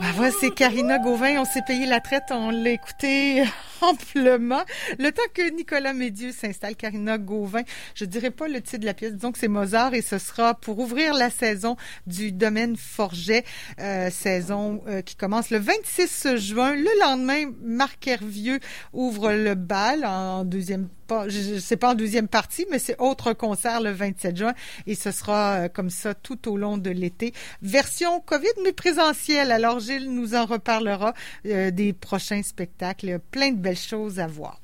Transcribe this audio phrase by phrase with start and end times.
[0.00, 1.38] Ben voilà, c'est Karina Gauvin.
[1.38, 2.24] On s'est payé la traite.
[2.30, 3.44] On l'a écouté
[3.82, 4.62] amplement.
[4.98, 7.62] Le temps que Nicolas Médieu s'installe, Karina Gauvin,
[7.94, 10.54] je dirais pas le titre de la pièce, disons que c'est Mozart et ce sera
[10.54, 11.76] pour ouvrir la saison
[12.06, 13.44] du domaine Forget,
[13.78, 16.74] euh, saison euh, qui commence le 26 juin.
[16.74, 18.60] Le lendemain, Marc Hervieux
[18.94, 23.32] ouvre le bal en deuxième pas, je sais pas en deuxième partie, mais c'est autre
[23.32, 24.54] concert le 27 juin
[24.86, 27.34] et ce sera euh, comme ça tout au long de l'été.
[27.62, 29.50] Version COVID mais présentielle.
[29.50, 31.14] Alors Gilles nous en reparlera
[31.46, 33.18] euh, des prochains spectacles.
[33.32, 34.60] Plein de belles choses à voir.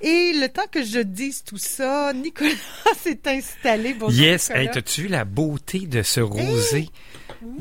[0.00, 2.50] Et le temps que je dise tout ça, Nicolas
[3.02, 3.94] s'est installé.
[3.94, 6.90] Bonjour, yes, hey, as-tu vu la beauté de ce rosé?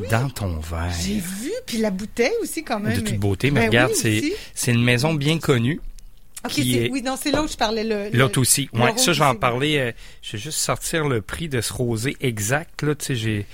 [0.09, 0.93] dans ton verre?
[1.01, 2.95] J'ai vu, puis la bouteille aussi quand même.
[2.95, 5.79] De toute beauté, mais ben regarde, c'est une maison bien connue.
[6.45, 8.69] Oui, non, c'est l'autre, je parlais L'autre aussi.
[8.73, 9.77] Ouais, ça, je vais en parler.
[9.77, 9.91] Euh,
[10.21, 12.83] je vais juste sortir le prix de ce rosé exact.
[12.83, 13.45] Là, tu sais, j'ai.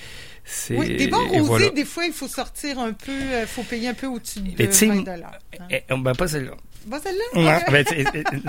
[0.71, 3.87] Oui, des bons rosés, des fois, il faut sortir un peu, il euh, faut payer
[3.87, 5.39] un peu au-dessus de 20 dollars.
[5.57, 5.65] Hein.
[5.69, 6.55] Eh, ben, pas celle-là.
[6.89, 7.23] Pas celle-là?
[7.41, 7.85] Non, ben,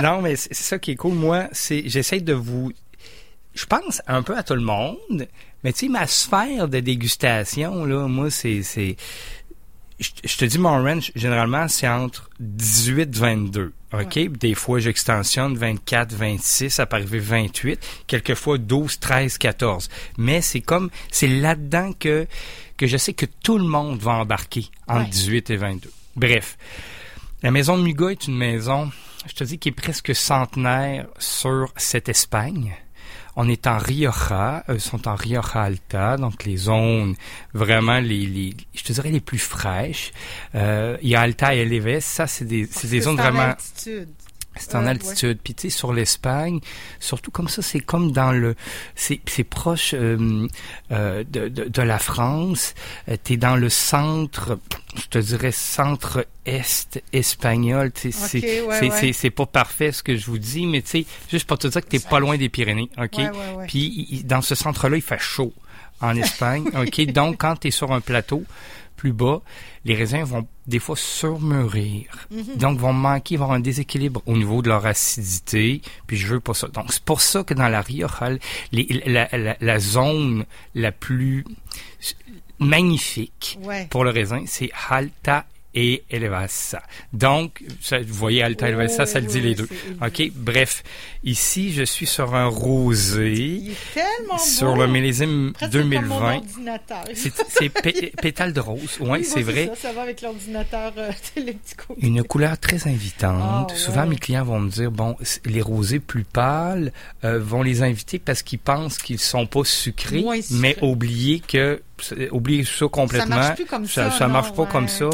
[0.02, 1.14] non, mais c'est ça qui est cool.
[1.14, 2.72] Moi, c'est, j'essaie de vous,
[3.54, 5.28] je pense un peu à tout le monde,
[5.62, 8.96] mais tu sais, ma sphère de dégustation, là, moi, c'est, c'est,
[10.00, 13.72] je, te dis, mon range, généralement, c'est entre 18 et 22.
[14.00, 14.18] OK?
[14.38, 19.88] Des fois, j'extensionne 24, 26, ça peut arriver 28, quelquefois 12, 13, 14.
[20.18, 22.26] Mais c'est comme, c'est là-dedans que,
[22.76, 25.90] que je sais que tout le monde va embarquer entre 18 et 22.
[26.16, 26.56] Bref.
[27.42, 28.90] La maison de Muga est une maison,
[29.26, 32.74] je te dis, qui est presque centenaire sur cette Espagne.
[33.36, 37.16] On est en Rioja, eux sont en Rioja Alta, donc les zones
[37.52, 40.12] vraiment les, les je te dirais les plus fraîches.
[40.54, 43.54] Euh, il y a Alta et Leves, ça c'est des, c'est des zones vraiment.
[44.56, 45.38] C'est en altitude.
[45.42, 46.60] Puis tu sais, sur l'Espagne,
[47.00, 48.54] surtout comme ça, c'est comme dans le,
[48.94, 50.46] c'est, c'est proche euh,
[50.92, 52.74] euh, de, de, de, la France.
[53.08, 54.58] Euh, tu es dans le centre,
[54.96, 57.92] je te dirais centre-est espagnol.
[57.92, 61.06] Tu sais, c'est, c'est, c'est, pas parfait ce que je vous dis, mais tu sais,
[61.30, 63.20] juste pour te dire que t'es pas loin des Pyrénées, ok?
[63.66, 65.52] Puis dans ce centre-là, il fait chaud
[66.00, 67.06] en Espagne, ok?
[67.12, 68.44] Donc quand tu es sur un plateau,
[68.96, 69.42] plus bas,
[69.84, 72.06] les raisins vont des fois surmûrir.
[72.30, 72.56] Mhm.
[72.56, 75.82] Donc, vont manquer, vont avoir un déséquilibre au niveau de leur acidité.
[76.06, 76.68] Puis, je veux pas ça.
[76.68, 78.30] Donc, c'est pour ça que dans la Rioja,
[78.72, 80.44] la, la, la, zone
[80.74, 81.44] la plus
[82.58, 83.58] magnifique
[83.90, 85.44] pour le raisin, c'est Alta
[85.74, 86.82] et Elevasa.
[87.12, 89.68] Donc, vous voyez, Alta Elevasa, ça le dit les deux.
[90.02, 90.82] OK, bref.
[91.24, 93.62] Ici, je suis sur un rosé.
[94.38, 96.42] sur le millésime 2020.
[97.48, 97.68] C'est
[98.22, 98.98] pétale de rose.
[99.00, 99.66] Ouais, c'est vrai.
[99.74, 101.10] Ça, ça va avec l'ordinateur euh,
[101.98, 103.70] Une couleur très invitante.
[103.72, 106.92] Ah, Souvent, mes clients vont me dire, bon, les rosés plus pâles
[107.24, 111.80] euh, vont les inviter parce qu'ils pensent qu'ils sont pas sucrés, mais oublier que
[112.30, 113.36] oubliez ça complètement.
[113.36, 114.10] Ça marche plus comme ça.
[114.10, 115.10] Ça, marche pas comme ça.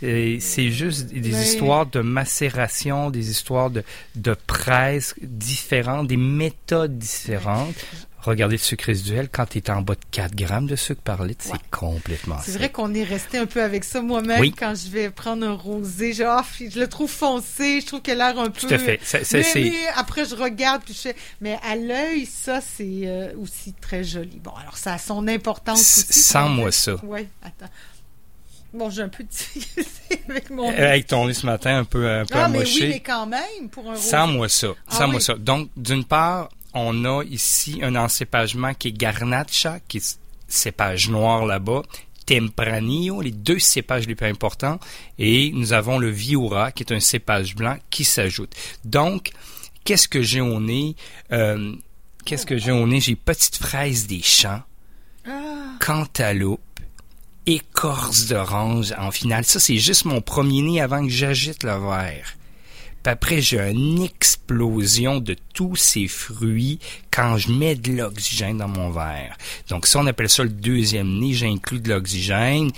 [0.00, 3.82] C'est juste des histoires de macération, des histoires de,
[4.16, 7.74] de presse différentes, des méthodes différentes.
[8.24, 11.24] Regardez le sucre résiduel, quand tu es en bas de 4 grammes de sucre par
[11.24, 14.90] litre, c'est complètement C'est vrai qu'on est resté un peu avec ça moi-même quand je
[14.90, 16.14] vais prendre un rosé.
[16.14, 18.66] Je le trouve foncé, je trouve qu'il a l'air un peu...
[18.66, 18.98] Tout à fait.
[19.54, 21.10] mais, après, je regarde, puis je
[21.42, 24.40] Mais à l'œil, ça, c'est euh, aussi très joli.
[24.42, 26.18] Bon, alors ça a son importance aussi.
[26.18, 26.96] Sans-moi ça.
[27.02, 27.70] Oui, attends.
[28.72, 29.28] Bon, j'ai un peu de
[30.30, 30.68] avec mon.
[30.68, 33.68] Avec ton nez ce matin, un peu, un peu ah, mais oui, mais quand même,
[33.70, 34.68] pour un Sans moi ça.
[34.88, 35.34] Ah Sans moi ça.
[35.34, 40.18] Donc, d'une part, on a ici un encépagement qui est Garnacha, qui est
[40.48, 41.82] cépage noir là-bas,
[42.26, 44.78] Tempranillo, les deux cépages les plus importants,
[45.18, 48.54] et nous avons le Viura, qui est un cépage blanc qui s'ajoute.
[48.84, 49.30] Donc,
[49.84, 50.96] qu'est-ce que j'ai au nez?
[51.32, 51.74] Euh,
[52.24, 53.00] qu'est-ce que j'ai au nez?
[53.00, 54.62] J'ai petite fraise des champs,
[55.26, 55.76] ah.
[55.80, 56.60] cantaloupe,
[57.46, 59.44] écorce d'orange en finale.
[59.44, 62.36] Ça, c'est juste mon premier nez avant que j'agite le verre.
[63.06, 66.78] Après, j'ai une explosion de tous ces fruits
[67.10, 69.36] quand je mets de l'oxygène dans mon verre.
[69.68, 71.34] Donc ça, on appelle ça le deuxième nez.
[71.34, 72.70] J'inclus de l'oxygène.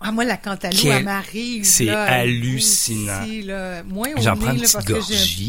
[0.00, 1.64] Ah, moi, la cantaloupe, elle m'arrive.
[1.64, 3.24] C'est hallucinant.
[4.18, 5.48] J'en prends une petite gorgée.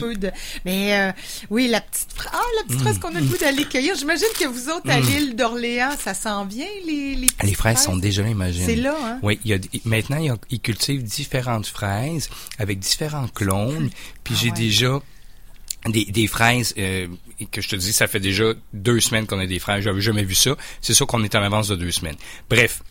[0.65, 1.11] Mais euh,
[1.51, 2.99] oui, la petite Ah, la petite fraise mm.
[2.99, 3.95] qu'on a le goût d'aller cueillir.
[3.95, 5.03] J'imagine que vous autres, à mm.
[5.03, 8.65] l'île d'Orléans, ça sent bien, les, les Les fraises, sont déjà imagine.
[8.65, 9.19] C'est là, hein?
[9.21, 10.17] Oui, il y a, maintenant,
[10.49, 13.89] ils cultivent différentes fraises avec différents clones.
[14.23, 14.99] Puis ah j'ai déjà
[15.87, 17.07] des, des fraises euh,
[17.51, 19.83] que je te dis, ça fait déjà deux semaines qu'on a des fraises.
[19.83, 20.55] J'avais jamais vu ça.
[20.81, 22.17] C'est sûr qu'on est en avance de deux semaines.
[22.49, 22.81] Bref,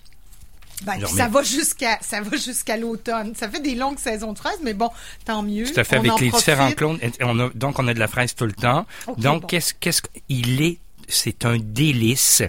[0.85, 3.35] ben, ça va jusqu'à ça va jusqu'à l'automne.
[3.35, 4.91] Ça fait des longues saisons de fraises, mais bon,
[5.25, 5.65] tant mieux.
[5.65, 6.99] Tout à fait avec les différents clones.
[7.21, 8.87] On a, donc on a de la fraise tout le temps.
[9.17, 10.79] donc qu'est-ce qu'est-ce qu'il est
[11.09, 12.43] C'est un délice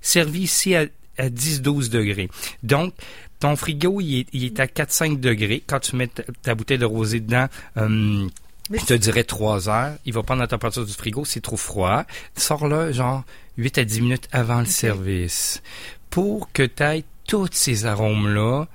[0.00, 0.86] servi ici à,
[1.18, 2.28] à 10-12 degrés.
[2.62, 2.94] Donc
[3.38, 5.62] Ton frigo, il est, il est à 4-5 degrés.
[5.66, 9.94] Quand tu mets ta, ta bouteille de rosé dedans, Mais je te dirais 3 heures.
[10.04, 12.04] Il va prendre la température du frigo, c'est trop froid.
[12.36, 13.24] Sors-le, genre,
[13.58, 15.62] 8 à 10 minutes avant le service.
[16.10, 18.66] Pour que tu aies tous ces arômes-là,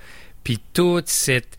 [0.44, 1.58] puis toute cette,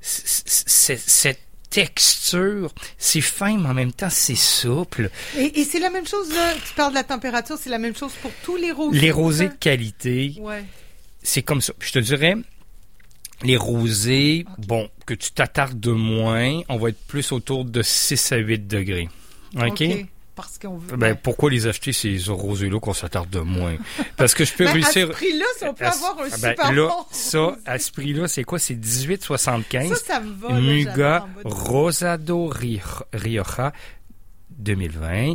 [0.00, 5.10] cette texture, c'est fin, mais en même temps, c'est souple.
[5.36, 7.94] Et, et c'est la même chose, là, tu parles de la température, c'est la même
[7.94, 8.98] chose pour tous les rosés.
[8.98, 10.64] Les rosés de qualité, Ouais.
[11.22, 11.72] c'est comme ça.
[11.78, 12.34] Puis je te dirais,
[13.42, 18.32] les rosés, bon, que tu t'attardes de moins, on va être plus autour de 6
[18.32, 19.08] à 8 degrés.
[19.56, 19.84] OK?
[20.34, 20.96] Parce qu'on veut.
[20.96, 21.14] Ben, ouais.
[21.22, 23.76] pourquoi les acheter, ces rosés-là, qu'on s'attarde de moins?
[24.16, 25.04] Parce que je peux Ben, réussir...
[25.10, 27.56] À ce prix-là, si on peut à avoir un ah ben, super là, bon ça,
[27.66, 28.58] à ce prix-là, c'est quoi?
[28.58, 29.88] C'est 18,75.
[29.88, 30.48] Ça, ça me va.
[30.54, 32.80] là, Muga Rosado Ri-
[33.12, 33.72] Rioja
[34.58, 35.34] 2020.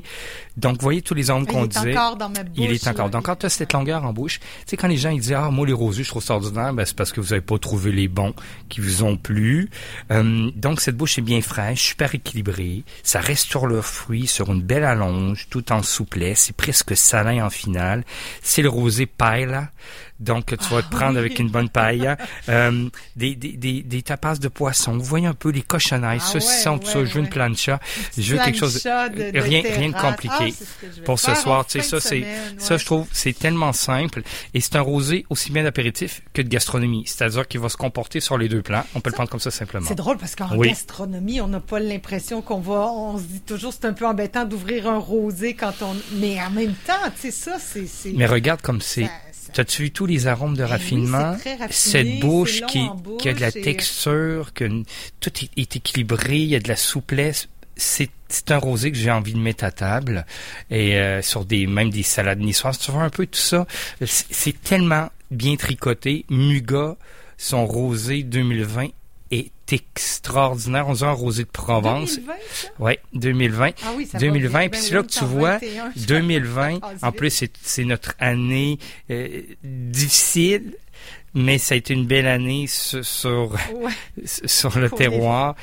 [0.58, 1.98] Donc, voyez tous les angles Il qu'on est disait.
[1.98, 2.54] encore dans ma bouche.
[2.58, 3.06] Il est encore.
[3.06, 3.12] là.
[3.12, 5.34] Donc, quand tu as cette longueur en bouche, tu sais, quand les gens ils disent
[5.34, 7.58] Ah, moi, les rosés, je trouve ça ordinaire, ben, c'est parce que vous n'avez pas
[7.58, 8.34] trouvé les bons
[8.70, 9.70] qui vous ont plu.
[10.12, 12.84] Euh, donc, cette bouche est bien fraîche, super équilibrée.
[13.04, 16.40] Ça reste sur le fruit, sur une belle allonge, tout en souplesse.
[16.48, 18.04] C'est presque salin en finale.
[18.42, 19.70] C'est le rosé paella.
[20.22, 22.18] Donc, tu vas te Ah prendre avec une bonne paella.
[22.48, 24.94] Euh, des, des, des, des tapas de poisson.
[24.98, 27.00] Vous voyez un peu les cochonailles, Ah saucissons, ouais, tout ça.
[27.00, 27.30] ouais, Je veux une ouais.
[27.32, 27.80] plancha.
[28.18, 28.80] Je veux quelque chose de...
[29.10, 31.66] Plancha de- de rien, rien de compliqué Ah, ce vais pour ce soir.
[31.66, 32.26] Tu sais, ça, c'est,
[32.58, 34.22] ça, je trouve, c'est tellement simple.
[34.54, 37.04] Et c'est un rosé aussi bien d'apéritif que de gastronomie.
[37.06, 38.84] C'est-à-dire qu'il va se comporter sur les deux plans.
[38.96, 39.86] On peut le prendre comme ça simplement.
[39.88, 40.70] C'est drôle parce qu'en Oui.
[40.70, 42.88] gastronomie, on n'a pas l'impression qu'on va.
[42.92, 45.96] On se dit toujours c'est un peu embêtant d'ouvrir un rosé quand on.
[46.14, 47.88] Mais en même temps, tu sais, ça, c'est.
[47.88, 49.10] c'est- Mais regarde comme c'est.
[49.54, 51.32] T'as-tu vu tous les arômes de Ben raffinement?
[51.60, 54.66] raffiné, Cette bouche qui, qui a de la et- texture, que
[55.22, 57.48] tout est, est équilibré, il y a de la souplesse.
[57.78, 58.10] C'est,
[58.50, 60.26] un rosé que j'ai envie de mettre à table
[60.72, 62.78] et euh, sur des même des salades niçoises.
[62.80, 63.66] Tu vois un peu tout ça?
[64.06, 66.26] C'est, tellement bien tricoté.
[66.30, 66.96] Muga,
[67.38, 68.88] son rosé 2020
[69.32, 70.88] est extraordinaire.
[70.88, 72.16] On dirait un rosé de Provence.
[72.16, 72.68] 2020, ça?
[72.80, 73.72] Ouais, 2020.
[73.84, 74.70] Ah oui, ça 2020, va bien.
[74.70, 78.14] puis Ben c'est là que tu vois, 21, je- 2020, Ah, en plus, c'est, notre
[78.20, 78.80] année
[79.12, 80.76] euh, difficile,
[81.34, 83.92] mais ça a été une belle année sur, sur, Ouais.
[84.46, 85.56] sur le terroir.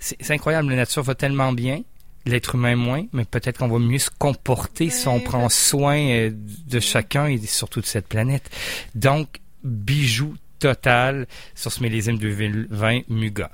[0.00, 1.82] C'est, c'est incroyable, la nature va tellement bien,
[2.26, 6.30] l'être humain moins, mais peut-être qu'on va mieux se comporter si on prend soin euh,
[6.32, 8.50] de chacun et surtout de cette planète.
[8.94, 9.28] Donc,
[9.62, 13.50] bijou total sur ce millésime 2020 Muga.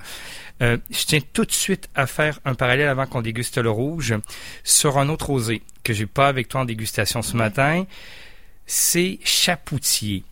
[0.61, 4.13] Euh, je tiens tout de suite à faire un parallèle avant qu'on déguste le rouge
[4.63, 7.85] sur un autre rosé que j'ai pas avec toi en dégustation ce matin.
[8.65, 10.23] C'est Chapoutier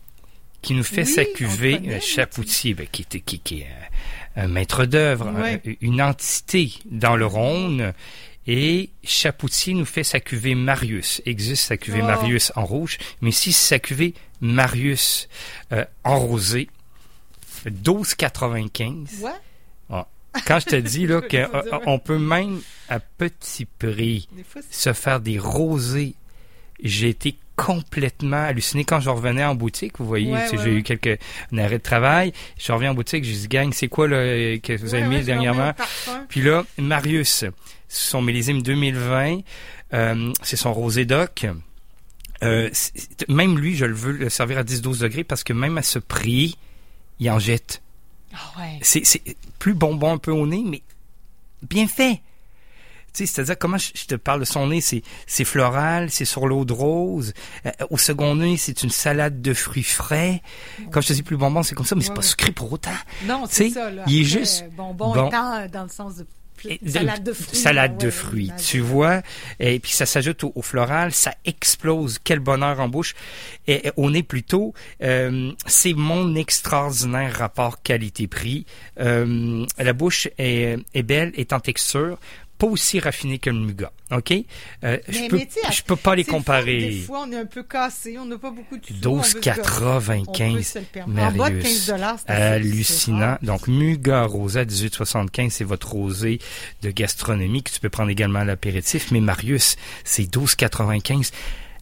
[0.62, 1.80] qui nous fait Oui, sa cuvée.
[1.88, 2.00] Euh.
[2.02, 3.66] Chapoutier, ben, qui, était- qui, qui euh,
[4.36, 5.62] un maître d'œuvre, Ouais.
[5.68, 7.94] euh, une entité dans le Rhône.
[8.48, 11.20] Et Chapoutier nous fait sa cuvée Marius.
[11.26, 12.06] Existe sa cuvée Oh.
[12.06, 15.28] Marius en rouge, mais ici sa cuvée Marius
[15.72, 16.70] euh, en rosé.
[17.66, 19.22] 12,95.
[19.22, 19.32] Ouais.
[20.46, 21.22] Quand je te dis là
[21.86, 22.60] qu'on peut même
[22.90, 24.28] à petit prix
[24.70, 26.14] se faire des rosés,
[26.82, 29.94] j'ai été complètement halluciné quand je revenais en boutique.
[30.00, 30.72] Vous voyez, Ouais, ouais, j'ai ouais.
[30.74, 31.20] eu quelques
[31.54, 32.34] un arrêt de travail.
[32.60, 35.24] Je reviens en boutique, j'ai dit gang, c'est quoi là que vous avez mis je
[35.24, 35.72] dernièrement?
[36.28, 37.46] Puis là, Marius,
[37.88, 39.40] son millésime 2020,
[39.94, 41.48] euh, c'est son rosé doc.
[42.44, 42.70] Euh,
[43.30, 46.00] même lui, je le veux le servir à 10-12 degrés parce que même à ce
[46.00, 46.58] prix,
[47.20, 47.82] il en jette.
[48.34, 48.52] Ah
[48.82, 49.04] c'est
[49.60, 50.82] plus bonbon un peu au nez, mais
[51.62, 52.22] bien fait.
[53.16, 55.04] C'est-à-dire comment je, je te parle de son nez, c'est,
[55.46, 57.34] floral, c'est sur l'eau de rose.
[57.66, 60.42] Euh, au second nez, c'est une salade de fruits frais.
[60.92, 62.72] Quand je te dis plus bonbon, c'est comme ça, mais c'est Ouais, pas sucré pour
[62.72, 62.92] autant.
[63.26, 63.90] Non, Tu sais, c'est ça.
[63.92, 64.04] Là.
[64.08, 65.28] il est juste Bonbon bon.
[65.28, 66.26] étant euh, dans le sens de
[66.88, 67.58] salade de fruits.
[67.58, 69.22] Salade de fruits, tu vois.
[69.60, 72.18] Et puis ça s'ajoute au, au floral, ça explose.
[72.24, 73.14] Quel bonheur en bouche.
[73.68, 78.66] Et, et au nez plutôt, euh, c'est mon extraordinaire rapport qualité-prix.
[79.00, 82.18] Euh, la bouche est, est belle, est en texture.
[82.58, 84.32] Pas aussi raffinée que le muga, ok?
[84.86, 85.40] Euh, je peux,
[85.74, 86.80] je peux pas les C'est le fun, comparer.
[86.90, 88.94] Des fois, on est un peu cassé, on n'a pas beaucoup de sous.
[89.10, 90.64] on veut se- on peut 12,95.
[90.64, 91.28] se le permettre.
[91.28, 91.90] En bas de 15 Marius.
[91.90, 93.38] c'est assez- c'est Hallucinant.
[93.42, 96.40] Donc, Muga Rosa 1875, c'est votre rosé
[96.82, 99.12] de gastronomie que tu peux prendre également à l'apéritif.
[99.12, 101.32] Mais Marius, c'est 12,95.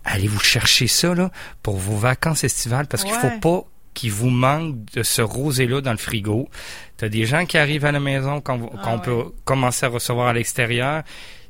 [0.05, 4.29] Allez vous chercher ça, là, pour vos vacances estivales parce qu'il faut pas qu'il vous
[4.29, 6.49] manque de ce rosé-là dans le frigo.
[6.97, 9.01] T'as des gens qui arrivent à la maison qu'on Ah ouais.
[9.01, 11.03] peut commencer à recevoir à l'extérieur.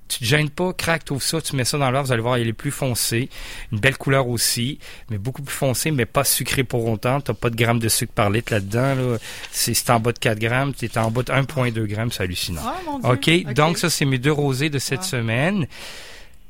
[0.09, 2.38] Tu te gênes pas, craque, t'ouvres ça, tu mets ça dans l'heure, vous allez voir,
[2.38, 3.29] il est plus foncé.
[3.71, 4.77] Une belle couleur aussi,
[5.09, 7.21] mais beaucoup plus foncé, mais pas sucré pour autant.
[7.21, 8.95] T'as pas de grammes de sucre par litre là-dedans.
[8.95, 9.17] Là.
[9.51, 12.62] C'est c'est en bas de 4 grammes, t'es en bas de 1,2 grammes, c'est hallucinant.
[12.63, 13.09] Ah, mon Dieu.
[13.47, 15.03] OK, donc ça, c'est mes deux rosés de cette Ah.
[15.03, 15.67] semaine.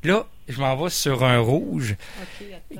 [0.02, 1.94] Là, je m'en vais sur un rouge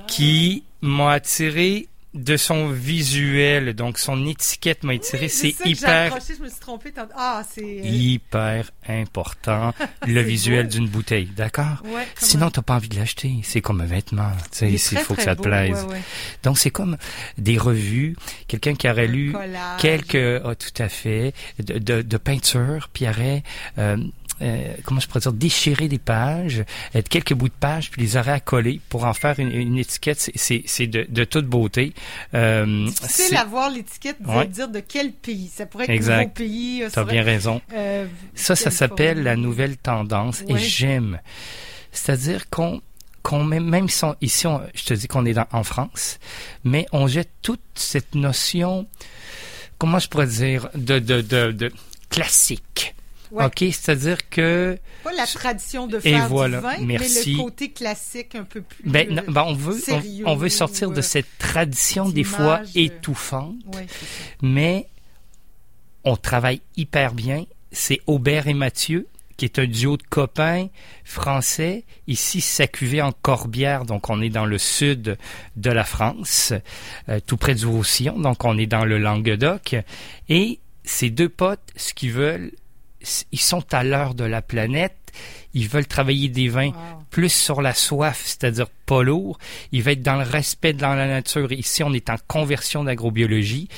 [0.06, 6.34] qui m'a attiré de son visuel, donc son étiquette m'a étiré, Oui, c'est hyper accroché,
[6.38, 6.92] je me suis trompée.
[6.92, 7.12] tantôt.
[7.16, 9.74] Ah, euh, hyper important
[10.06, 11.82] le visuel d'une bouteille, d'accord?
[11.86, 15.02] Ouais, Sinon t'as pas envie de l'acheter, c'est comme un vêtement, tu sais, il très,
[15.04, 15.84] faut que ça te plaise.
[15.86, 16.02] ouais, ouais.
[16.44, 16.96] Donc c'est comme
[17.38, 18.16] des revues,
[18.46, 19.80] quelqu'un qui aurait lu collage.
[19.80, 23.42] quelques, ah, tout à fait, de, de, de peinture, puis aurait,
[23.78, 23.96] euh,
[24.42, 26.64] euh, comment je pourrais dire, déchirer des pages,
[26.94, 30.30] euh, quelques bouts de pages, puis les aurait accolés pour en faire une, une étiquette.
[30.34, 31.94] C'est- de, de toute beauté.
[32.34, 34.46] Euh, c'est- à voir l'étiquette de Ouais.
[34.46, 35.50] dire de quel pays.
[35.54, 36.20] Ça pourrait être Exact.
[36.22, 36.82] nouveau pays.
[36.82, 37.60] euh, T'as bien raison.
[37.72, 41.20] euh, Ça, ça s'appelle la nouvelle tendance et j'aime.
[41.92, 42.80] C'est-à-dire qu'on
[43.22, 46.18] qu'on même, même si on- ici, on- je te dis qu'on est dans, en France,
[46.62, 48.86] mais on jette toute cette notion,
[49.78, 51.72] comment je pourrais dire, de, de, de, de
[52.10, 52.93] classique.
[53.34, 53.46] Ouais.
[53.46, 53.58] OK?
[53.58, 57.26] C'est-à-dire que, Pas la tradition de Et voilà, du vin, merci.
[57.26, 58.88] mais le côté classique un peu plus.
[58.88, 62.08] ben, non, ben, on veut, on, sérieux on veut sortir ou, de euh, cette tradition
[62.08, 64.06] des fois euh, étouffante, ouais, ça.
[64.42, 64.86] mais
[66.04, 67.44] on travaille hyper bien.
[67.72, 70.68] C'est Aubert et Mathieu, qui est un duo de copains
[71.02, 71.84] français.
[72.06, 75.18] Ici, sa cuvée en Corbière, donc on est dans le sud
[75.56, 76.52] de la France,
[77.08, 79.74] euh, tout près du Roussillon, donc on est dans le Languedoc.
[80.28, 82.52] Et ces deux potes, ce qu'ils veulent,
[83.32, 85.03] ils sont à l'heure de la planète.
[85.54, 86.74] Ils veulent travailler des vins Wow.
[87.10, 89.38] plus sur la soif, c'est-à-dire pas lourd.
[89.72, 91.52] Il va être dans le respect de la nature.
[91.52, 93.68] Ici, on est en conversion d'agrobiologie.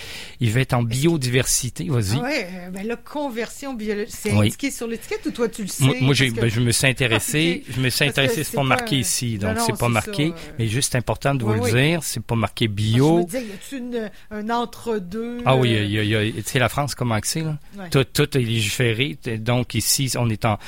[0.41, 1.87] Il va être en biodiversité.
[1.89, 2.17] Vas-y.
[2.19, 4.09] Ah ouais, euh, ben là, conversion biologique.
[4.17, 4.47] C'est Oui.
[4.49, 5.85] indiqué sur l'étiquette ou toi tu le sais?
[5.85, 7.63] Moi, moi, que- ben, je me suis intéressé.
[7.69, 7.75] Ok.
[7.77, 8.45] Je me suis Parce intéressé.
[8.45, 10.29] c'est pas pas marqué ici, donc c'est pas marqué.
[10.29, 10.55] ça, euh.
[10.59, 11.73] Mais juste important de Oui, vous oui.
[11.73, 12.03] le dire.
[12.03, 13.25] C'est pas marqué Je me bio.
[13.25, 13.83] disais, y a-tu
[14.31, 15.39] un entre-deux?
[15.45, 16.95] Ah oui, il y a, il y a- il y a- tu sais la France
[16.95, 17.59] comment que c'est là?
[17.79, 17.91] ouais.
[17.91, 19.19] Tout, tout est légiféré.
[19.39, 20.59] Donc ici, on est en-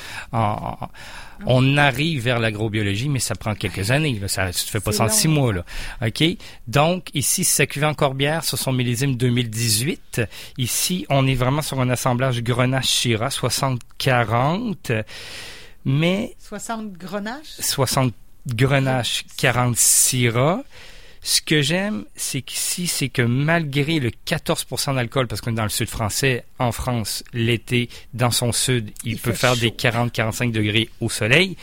[1.45, 4.17] on arrive vers l'agrobiologie, mais ça prend quelques années.
[4.19, 4.27] Là.
[4.27, 5.09] Ça se fait pas long.
[5.09, 5.53] six mois.
[5.53, 5.65] Là.
[6.05, 6.23] OK?
[6.67, 10.21] Donc, ici, c'est sa cuvée en Corbière sur son millésime 2018.
[10.57, 15.03] Ici, on est vraiment sur un assemblage Grenache-Syrah 60-40,
[15.85, 17.59] mais 60 grenaches?
[17.59, 18.13] 60
[18.47, 20.63] Grenache, 40 Syrah.
[21.21, 25.63] Ce que j'aime, c'est qu'ici, c'est que malgré le 14% d'alcool, parce qu'on est dans
[25.63, 29.61] le sud français, en France, l'été, dans son sud, il, Il peut faire chaud.
[29.61, 31.57] des 40-45 degrés au soleil,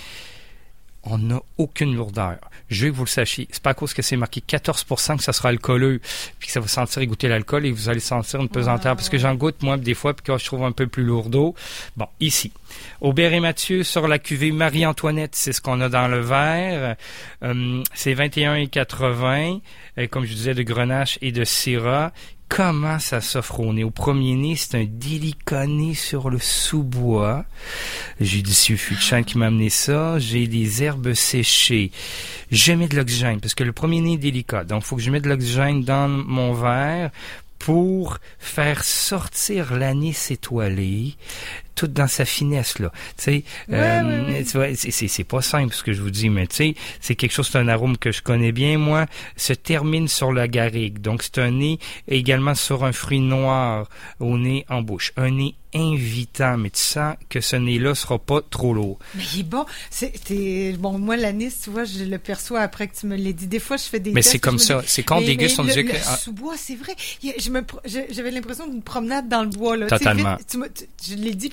[1.06, 2.38] on n'a aucune lourdeur.
[2.68, 3.46] Je veux que vous le sachiez.
[3.50, 6.00] C'est pas à cause que c'est marqué 14% que ça sera alcooleux,
[6.38, 8.96] puis que ça va sentir et goûter l'alcool et vous allez sentir une pesanteur.
[8.96, 11.54] Parce que j'en goûte, moi, des fois, puis que je trouve un peu plus lourdeau.
[11.96, 12.52] Bon, ici.
[13.00, 16.96] Aubert et Mathieu sur la cuvée Marie-Antoinette, c'est ce qu'on a dans le verre.
[17.42, 19.60] Euh, c'est 21 et 80,
[19.98, 22.12] euh, comme je disais, de Grenache et de Syrah.
[22.48, 23.82] Comment ça s'offre au nez?
[23.82, 27.44] Au premier nez, c'est un délicat nez sur le sous-bois.
[28.20, 30.18] J'ai du Futchan qui m'a amené ça.
[30.18, 31.90] J'ai des herbes séchées.
[32.52, 34.64] Je mets de l'oxygène, parce que le premier nez est délicat.
[34.64, 37.10] Donc, il faut que je mette de l'oxygène dans mon verre
[37.58, 41.14] pour faire sortir l'anis étoilé,
[41.76, 42.90] tout dans sa finesse là.
[43.16, 43.30] Tu sais,
[43.68, 44.45] Ouais, euh, ouais, ouais.
[44.45, 47.33] tu vois, c'est- pas simple ce que je vous dis, mais tu sais, c'est quelque
[47.33, 49.06] chose, c'est un arôme que je connais bien moi.
[49.37, 51.78] Se termine sur la garrigue, donc c'est un nez
[52.09, 57.16] également sur un fruit noir au nez en bouche, un nez invitant, mais tu sens
[57.28, 58.99] que ce nez-là sera pas trop lourd.
[59.14, 59.66] Mais il est bon.
[59.90, 63.33] C'est, t'es- bon, moi, l'anis, tu vois, je le perçois après que tu me l'as
[63.33, 63.47] dit.
[63.47, 65.85] Des fois, je fais des Mais c'est comme ça, c'est quand on déguste, on dit
[65.85, 66.95] que ah, sous-bois, c'est vrai.
[67.85, 69.87] J'avais l'impression d'une promenade dans le bois, là.
[69.87, 70.37] Totalement.
[70.49, 70.59] tu
[71.11, 71.52] je l'ai dit,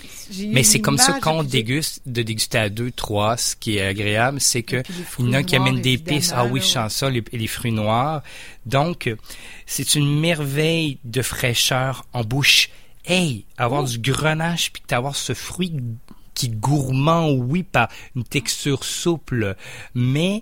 [0.49, 3.37] Mais c'est comme ça image, quand on puis j'ai- déguste, de déguster à deux, trois,
[3.37, 4.81] ce qui est agréable, c'est que
[5.19, 6.33] il y en a qui amènent des pistes.
[6.35, 8.23] Ah oui, je sens ça, les, les fruits noirs.
[8.65, 9.13] Donc,
[9.65, 12.69] c'est une merveille de fraîcheur en bouche.
[13.05, 13.87] Hey, avoir Oh.
[13.87, 15.73] du grenache puis d'avoir ce fruit
[16.33, 19.55] qui est gourmand, oui, par une texture souple,
[19.93, 20.41] mais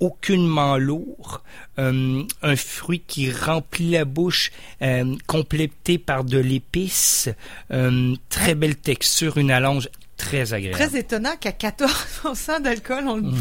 [0.00, 1.42] aucunement lourd,
[1.78, 4.50] Euh, un fruit qui remplit la bouche,
[4.80, 7.28] euh, complété par de l'épice,
[7.70, 10.76] Euh, très belle texture, une allonge très agréable.
[10.78, 13.38] Très étonnant qu'à 14% d'alcool, on Mmh.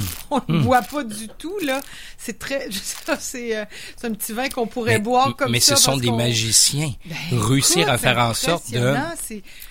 [0.50, 1.80] ne le boit pas du tout, là.
[2.18, 3.66] C'est très, je sais pas, c'est, euh,
[3.96, 5.76] c'est un petit vin qu'on pourrait mais, boire comme mais ça.
[5.76, 6.92] ce sont des magiciens.
[7.06, 8.94] Ben, Réussir écoute, à faire en sorte de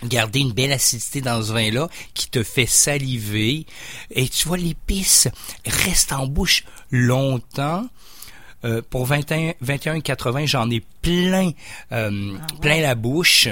[0.04, 3.66] garder une belle acidité dans ce vin-là qui te fait saliver.
[4.10, 5.28] Et tu vois, l'épice
[5.66, 7.86] reste en bouche longtemps.
[8.64, 11.50] Euh, pour 21, 21,80, j'en ai plein,
[11.92, 12.60] euh, Ah ouais.
[12.62, 13.46] plein la bouche.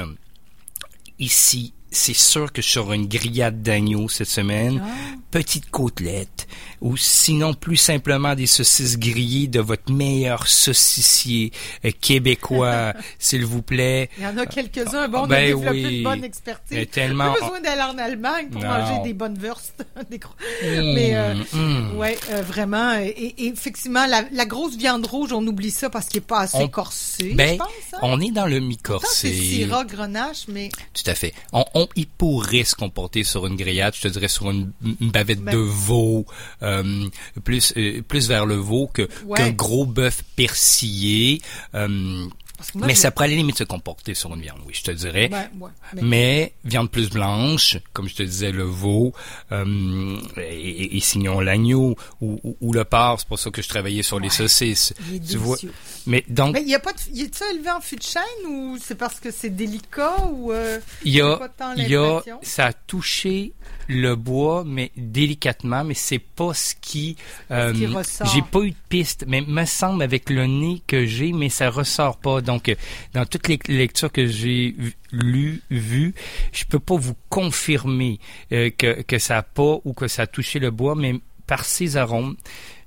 [1.19, 4.89] Ici, c'est sûr que sur une grillade d'agneau cette semaine, Ah.
[5.33, 6.47] Petites côtelettes
[6.81, 11.53] ou sinon plus simplement des saucisses grillées de votre meilleur saucissier
[11.85, 14.11] euh, québécois, s'il vous plaît.
[14.19, 15.97] Il y en a quelques-uns, bon, on a Ben développé oui.
[15.99, 16.77] une bonne expertise.
[16.77, 18.69] Mais tellement- Pas besoin d'aller en Allemagne pour Non.
[18.69, 19.37] manger des bonnes
[20.11, 20.33] des gros-
[20.65, 21.97] Mmh, Mais euh, mmh.
[21.97, 22.95] ouais, euh, vraiment.
[22.99, 26.41] Et, et effectivement, la, la grosse viande rouge, on oublie ça parce qu'il n'est pas
[26.41, 27.69] assez On- corsé, Ben, je pense.
[27.95, 27.99] Hein?
[28.03, 29.33] on est dans le Pourtant, c'est mi-corsé.
[29.33, 31.33] Syrah, grenache, mais Tout à fait.
[31.53, 35.11] On, on- il pourrait se comporter sur une grillade, je te dirais sur une, une
[35.25, 36.27] bavette Ben- de veau,
[36.63, 37.07] euh,
[37.45, 39.39] plus euh, plus vers le veau que Ouais.
[39.39, 41.41] qu'un gros bœuf persillé.
[41.75, 41.89] euh,
[42.77, 44.93] moi, mais je- ça pourrait la limite se comporter sur une viande, oui, je te
[44.93, 45.29] dirais.
[45.33, 49.13] ouais, mais- Mais viande plus blanche, comme je te disais, le veau,
[49.51, 53.69] euh, et, et sinon l'agneau ou, ou- ou le porc, c'est pour ça que je
[53.69, 54.95] travaillais sur les saucisses.
[55.11, 55.57] il est Tu vois.
[56.07, 58.23] Mais donc, Mais il y a pas de, il est-tu élevé en fût de chêne
[58.49, 61.41] ou c'est parce que c'est délicat ou euh, il y a,
[61.77, 61.97] il y
[62.47, 63.55] ça a touché
[63.93, 67.17] le bois, mais délicatement, mais c'est pas ce qui,
[67.51, 68.27] euh, Ce qui ressort.
[68.29, 71.71] j'ai pas eu de piste, mais me semble avec le nez que j'ai, mais ça
[71.71, 72.41] ressort pas.
[72.41, 72.75] Donc, euh,
[73.15, 74.75] dans toutes les lectures que j'ai
[75.13, 76.15] lues, vues,
[76.53, 78.19] je peux pas vous confirmer
[78.53, 81.15] euh, que, que ça a pas ou que ça a touché le bois, mais
[81.47, 82.37] par ses arômes,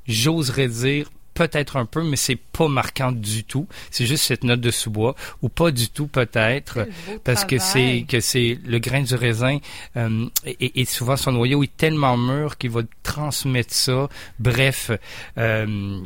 [0.07, 3.67] j'oserais dire peut-être un peu, mais c'est pas marquant du tout.
[3.91, 6.87] C'est juste cette note de sous-bois, ou pas du tout peut-être,
[7.23, 9.59] parce que c'est que c'est le grain du raisin
[9.97, 14.09] euh, et, et souvent son noyau est tellement mûr qu'il va transmettre ça.
[14.39, 14.89] Bref.
[15.37, 15.99] euh,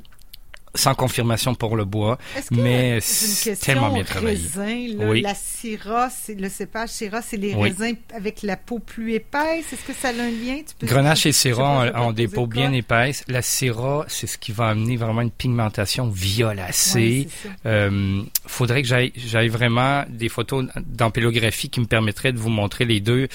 [0.75, 2.17] sans confirmation pour le bois,
[2.49, 4.37] que mais c'est tellement bien travaillé.
[4.37, 5.21] raisin, là, Oui.
[5.21, 7.69] la syrah, le cépage syrah, c'est les Oui.
[7.69, 9.73] raisins avec la peau plus épaisse?
[9.73, 10.57] Est-ce que ça a un lien?
[10.67, 13.23] Tu peux- Grenache et Syrah ont, des peaux bien épaisses.
[13.27, 17.27] La Syrah, c'est ce qui va amener vraiment une pigmentation violacée.
[17.43, 17.49] Ça.
[17.65, 22.85] Euh, faudrait que j'aille j'aille vraiment des photos d'ampélographie qui me permettraient de vous montrer
[22.85, 23.27] les deux.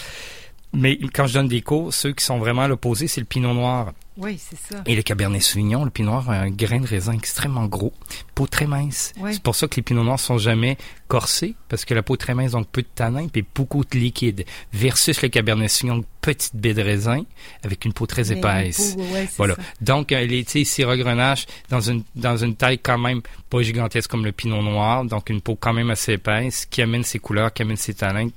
[0.72, 3.54] Mais quand je donne des cours, ceux qui sont vraiment à l'opposé, c'est le pinot
[3.54, 4.82] noir Oui, c'est ça.
[4.86, 5.84] et le cabernet sauvignon.
[5.84, 7.92] Le pinot noir a un grain de raisin extrêmement gros,
[8.34, 9.12] peau très mince.
[9.18, 9.32] Ouais.
[9.32, 10.76] C'est pour ça que les pinots noirs sont jamais
[11.08, 13.98] corsés, parce que la peau est très mince, donc peu de tanin, puis beaucoup de
[13.98, 14.44] liquide.
[14.72, 17.24] Versus le cabernet sauvignon, petite baie de raisin,
[17.64, 18.94] avec une peau très Mais épaisse.
[18.94, 19.54] peau, ouais, Voilà.
[19.56, 19.62] ça.
[19.80, 24.24] Donc, euh, les Syrah Grenache, dans une, dans une taille quand même pas gigantesque comme
[24.24, 27.62] le pinot noir, donc une peau quand même assez épaisse, qui amène ses couleurs, qui
[27.62, 28.28] amène ses tanins.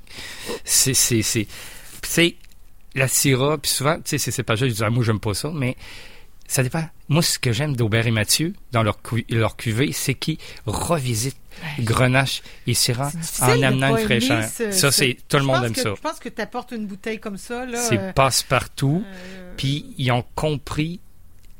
[0.64, 1.46] C'est, c'est, c'est,
[2.98, 5.50] la Syrah, puis souvent, tu sais, ces cépages-là, je dis, ah, moi, j'aime pas ça,
[5.54, 5.76] mais
[6.46, 6.84] ça dépend.
[7.08, 11.36] Moi, ce que j'aime d'Aubert et Mathieu, dans leur, cu- leur cuvée, c'est qu'ils revisitent
[11.80, 14.44] Grenache et Syrah C'est en amenant une fraîcheur.
[14.44, 15.94] ce- ça, ce- c'est, tout le monde aime que- ça.
[15.96, 17.78] Je pense que tu apportes une bouteille comme ça, là.
[17.80, 19.02] C'est euh, passe-partout.
[19.04, 21.00] euh, Puis ils ont compris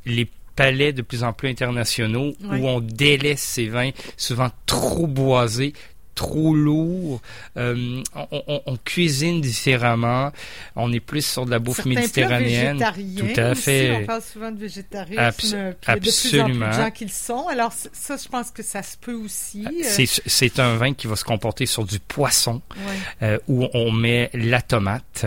[0.05, 2.59] les palais de plus en plus internationaux Ouais.
[2.59, 5.73] où on délaisse ces vins souvent trop boisés,
[6.19, 7.21] trop lourds.
[7.55, 10.31] Euh, on, on- on cuisine différemment.
[10.75, 12.77] On est plus sur de la bouffe certains méditerranéenne.
[13.17, 13.99] Tout à aussi, fait.
[14.03, 15.17] on parle souvent de végétarisme.
[15.19, 16.67] Abs- puis il y a de plus en plus absolument.
[16.67, 17.47] de gens qui le sont.
[17.47, 19.65] Alors, ça, je pense que ça se peut aussi.
[19.65, 22.93] euh, C'est, c'est un vin qui va se comporter sur du poisson, ouais.
[23.23, 25.25] euh, où on met la tomate,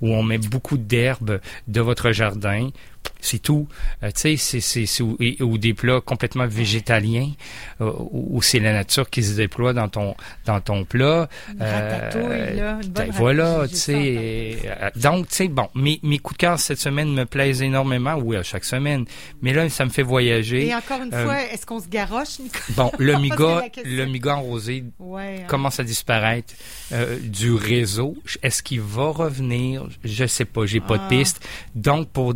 [0.00, 2.70] où on met beaucoup d'herbes de votre jardin.
[3.24, 3.66] C'est tout.
[4.02, 7.30] Euh, tu sais, c'est, c'est, c'est- ou, ou des plats complètement végétaliens,
[7.80, 11.28] euh, où, c'est la nature qui se déploie dans ton, dans ton plat.
[11.54, 12.72] Une Euh, ratatouille, là.
[12.82, 14.58] Une bonne Ben, voilà, tu sais.
[14.66, 18.14] euh, donc, tu sais, bon, mes, mes coups de cœur cette semaine me plaisent énormément,
[18.16, 19.04] oui, à chaque semaine.
[19.40, 20.66] Mais là, ça me fait voyager.
[20.66, 22.64] Et encore une Euh, fois, est-ce qu'on se garoche, Nicolas?
[22.76, 25.38] Bon, le miga, le miga en rosé Ouais.
[25.42, 25.46] hein.
[25.46, 26.54] commence à disparaître
[26.92, 28.16] euh, du réseau.
[28.42, 29.86] Est-ce qu'il va revenir?
[30.04, 31.04] Je sais pas, j'ai pas Ah.
[31.04, 31.46] de piste.
[31.76, 32.34] Donc, pour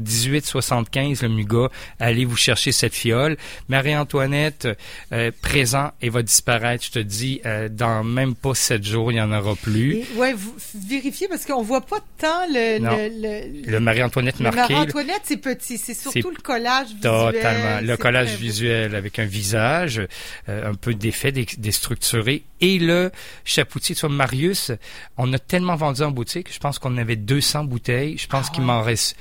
[0.82, 3.36] 18,75 le Muga, allez vous chercher cette fiole.
[3.68, 4.68] Marie-Antoinette,
[5.12, 9.16] euh, présent et va disparaître, je te dis, euh, dans même pas sept jours, il
[9.16, 10.02] y en aura plus.
[10.14, 10.54] Vous
[10.88, 12.90] vérifiez parce qu'on voit pas tant le, Non.
[12.96, 15.78] le, le, Le Marie-Antoinette marqué, Marie-Antoinette, c'est petit.
[15.78, 17.02] C'est surtout le collage visuel.
[17.32, 17.80] Totalement.
[17.82, 20.00] Le collage très visuel avec un visage,
[20.48, 22.44] euh, un peu défait, dé- déstructuré.
[22.60, 23.10] Et le
[23.44, 24.72] chapoutier, tu vois, Marius,
[25.16, 28.16] on a tellement vendu en boutique, je pense qu'on en avait 200 bouteilles.
[28.18, 29.16] Je pense Ah qu'il m'en reste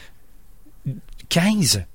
[1.29, 1.85] 15.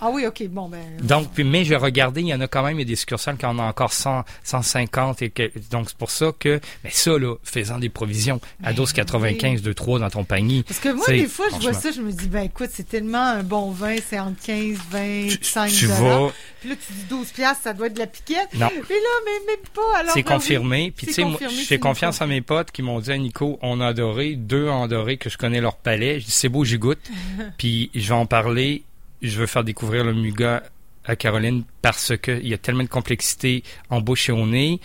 [0.00, 0.80] Ah oui, OK, bon, ben.
[1.02, 2.96] Donc, puis, mais j'ai regardé, il y en a quand même, il y a des
[2.96, 5.22] succursales qui en ont encore 100, 150.
[5.22, 8.84] Et que, donc, c'est pour ça que, mais ça, là, faisant des provisions à Ben
[8.84, 10.62] 12,95 de 3 dans ton panier.
[10.62, 13.24] Parce que moi, des fois, je vois ça, je me dis, ben écoute, c'est tellement
[13.24, 16.00] un bon vin, c'est entre 15, 25 tu dollars.
[16.26, 18.54] vas, Puis là, tu dis 12 piastres, ça doit être de la piquette.
[18.54, 18.68] Non.
[18.72, 19.98] Mais là, mais même pas.
[19.98, 20.92] Alors, C'est ben oui, confirmé.
[20.96, 23.58] Puis tu sais, moi, je fais confiance à mes potes qui m'ont dit, Ah, Nico,
[23.62, 26.20] on a adoré, deux ont adoré, que je connais leur palais.
[26.20, 27.00] Je dis, c'est beau, j'y goûte.
[27.58, 28.84] Puis je vais en parler.
[29.22, 30.62] Je veux faire découvrir le Muga
[31.04, 34.80] à Caroline parce que il y a tellement de complexité en bouche et au nez.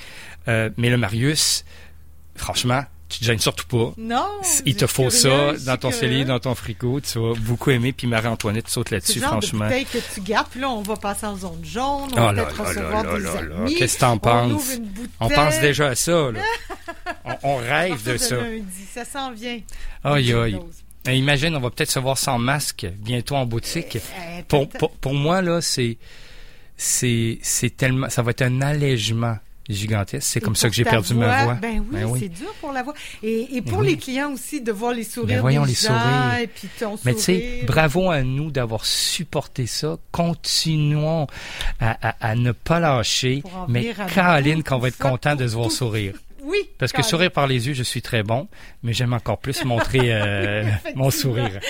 [0.48, 1.66] Euh, mais le Marius,
[2.36, 3.94] franchement, tu te gênes surtout pas.
[3.98, 4.26] Non.
[4.66, 7.00] Il te faut ça dans ton cellier, dans ton frigo.
[7.00, 7.94] Tu vas beaucoup aimer.
[7.94, 9.66] Puis Marie-Antoinette saute C'est là-dessus, franchement.
[9.66, 12.64] bouteille que tu puis là, on va passer en zone jaune, on Oh va peut-être
[12.64, 13.76] recevoir là des amis.
[13.76, 14.80] Qu'est-ce que t'en On penses?
[15.20, 16.40] On pense déjà à ça, là.
[17.44, 18.38] on, rêve de ça.
[18.38, 19.60] lundi, ça s'en vient.
[20.04, 20.60] Aïe, aïe.
[21.08, 23.98] Et imagine, on va peut-être se voir sans masque bientôt en boutique.
[23.98, 25.98] Euh, Pour, peut-être- pour, pour moi, là, c'est,
[26.78, 29.38] c'est, c'est tellement, ça va être un allègement
[29.70, 30.28] gigantesque.
[30.30, 31.54] C'est comme ça pour que j'ai perdu ma voix.
[31.56, 32.20] Ben oui, Ben oui.
[32.22, 32.94] c'est dur pour la voix.
[33.22, 33.88] Et, et pour oui.
[33.88, 36.38] les clients aussi, de voir les sourires Ben voyons des les gens, sourires.
[36.42, 39.98] et puis ton Mais tu sais, bravo à nous d'avoir supporté ça.
[40.12, 41.28] Continuons
[41.80, 43.42] à, à, à ne pas lâcher.
[43.42, 46.14] Pour Mais Caroline, qu'on va être content de se voir sourire.
[46.44, 46.70] Oui.
[46.78, 48.48] Parce que sourire par les yeux, je suis très bon,
[48.84, 50.64] mais j'aime encore plus montrer euh,
[50.96, 51.60] mon sourire.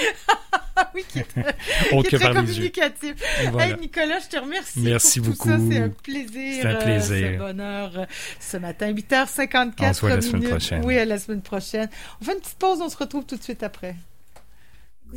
[0.96, 1.24] Oui, qui est
[2.10, 3.16] qui est très communicatif.
[3.52, 3.68] Voilà.
[3.70, 4.80] Hey, Nicolas, je te remercie.
[4.80, 5.50] Merci pour beaucoup.
[5.50, 6.54] Tout ça, c'est un plaisir.
[6.62, 7.32] C'est un euh, plaisir.
[7.34, 8.06] ce bonheur euh,
[8.40, 10.50] ce matin, 8h54 On se voit la semaine minutes.
[10.50, 10.86] prochaine.
[10.86, 11.90] Oui, à la semaine prochaine.
[12.22, 13.96] On fait une petite pause, on se retrouve tout de suite après.